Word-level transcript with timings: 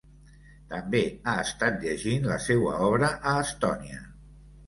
També 0.69 1.01
ha 1.25 1.33
estat 1.41 1.77
llegint 1.83 2.25
la 2.31 2.39
seua 2.45 2.73
obra 2.87 3.13
a 3.33 3.37
Estònia. 3.45 4.01